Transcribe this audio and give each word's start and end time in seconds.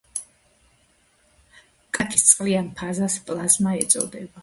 კარაქის 1.99 2.27
წყლიან 2.33 2.75
ფაზას 2.83 3.23
პლაზმა 3.31 3.79
ეწოდება. 3.87 4.37